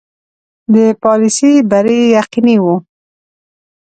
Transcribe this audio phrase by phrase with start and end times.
[0.73, 2.75] د پالیسي بری یقیني وو.